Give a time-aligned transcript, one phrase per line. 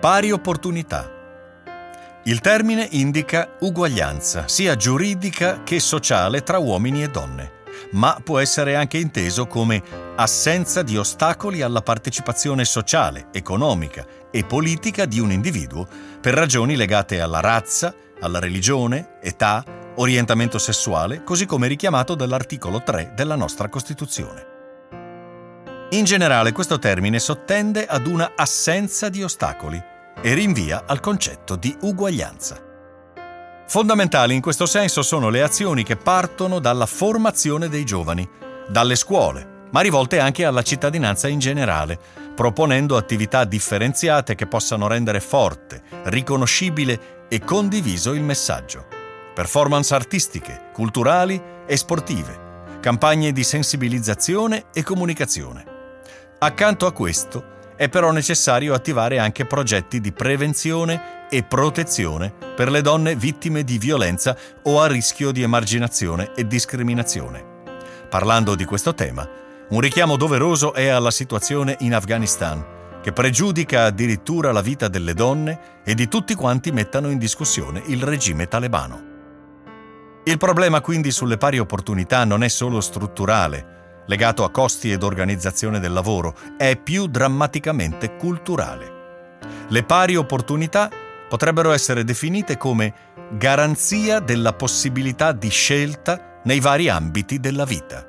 [0.00, 1.10] Pari opportunità.
[2.22, 8.76] Il termine indica uguaglianza, sia giuridica che sociale, tra uomini e donne, ma può essere
[8.76, 9.82] anche inteso come
[10.14, 15.88] assenza di ostacoli alla partecipazione sociale, economica e politica di un individuo
[16.20, 19.64] per ragioni legate alla razza, alla religione, età,
[19.96, 24.57] orientamento sessuale, così come richiamato dall'articolo 3 della nostra Costituzione.
[25.92, 29.82] In generale questo termine sottende ad una assenza di ostacoli
[30.20, 32.62] e rinvia al concetto di uguaglianza.
[33.66, 38.28] Fondamentali in questo senso sono le azioni che partono dalla formazione dei giovani,
[38.68, 41.98] dalle scuole, ma rivolte anche alla cittadinanza in generale,
[42.34, 48.84] proponendo attività differenziate che possano rendere forte, riconoscibile e condiviso il messaggio.
[49.34, 55.67] Performance artistiche, culturali e sportive, campagne di sensibilizzazione e comunicazione.
[56.40, 62.80] Accanto a questo è però necessario attivare anche progetti di prevenzione e protezione per le
[62.80, 67.44] donne vittime di violenza o a rischio di emarginazione e discriminazione.
[68.08, 69.28] Parlando di questo tema,
[69.70, 75.82] un richiamo doveroso è alla situazione in Afghanistan, che pregiudica addirittura la vita delle donne
[75.84, 79.02] e di tutti quanti mettano in discussione il regime talebano.
[80.22, 83.77] Il problema quindi sulle pari opportunità non è solo strutturale,
[84.08, 88.96] legato a costi ed organizzazione del lavoro, è più drammaticamente culturale.
[89.68, 90.90] Le pari opportunità
[91.28, 92.94] potrebbero essere definite come
[93.30, 98.07] garanzia della possibilità di scelta nei vari ambiti della vita.